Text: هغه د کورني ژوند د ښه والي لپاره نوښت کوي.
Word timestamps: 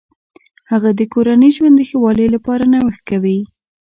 هغه 0.71 0.89
د 0.99 1.01
کورني 1.13 1.49
ژوند 1.55 1.75
د 1.77 1.81
ښه 1.89 1.97
والي 2.03 2.27
لپاره 2.35 2.63
نوښت 2.71 3.01
کوي. 3.09 3.39